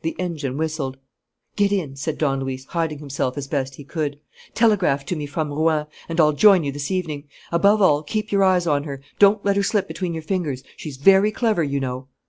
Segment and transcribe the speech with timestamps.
[0.00, 0.96] The engine whistled.
[1.54, 4.18] "Get in," said Don Luis, hiding himself as best he could.
[4.54, 7.28] "Telegraph to me from Rouen; and I'll join you this evening.
[7.52, 9.00] Above all, keep your eyes on her.
[9.20, 10.64] Don't let her slip between your fingers.
[10.76, 12.08] She's very clever, you know."